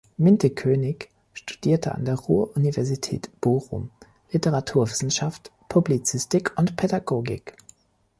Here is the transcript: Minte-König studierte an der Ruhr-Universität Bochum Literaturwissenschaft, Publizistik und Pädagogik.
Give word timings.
Minte-König 0.17 1.11
studierte 1.31 1.93
an 1.93 2.05
der 2.05 2.15
Ruhr-Universität 2.15 3.29
Bochum 3.39 3.91
Literaturwissenschaft, 4.31 5.51
Publizistik 5.69 6.53
und 6.57 6.75
Pädagogik. 6.75 7.55